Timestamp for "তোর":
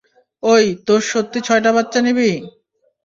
0.87-1.01